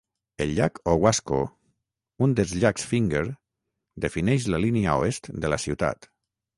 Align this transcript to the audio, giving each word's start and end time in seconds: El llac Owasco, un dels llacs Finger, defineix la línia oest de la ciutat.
El 0.43 0.53
llac 0.59 0.79
Owasco, 0.93 1.41
un 2.27 2.35
dels 2.41 2.55
llacs 2.63 2.89
Finger, 2.95 3.23
defineix 4.09 4.51
la 4.55 4.65
línia 4.69 5.01
oest 5.07 5.35
de 5.47 5.57
la 5.57 5.65
ciutat. 5.69 6.15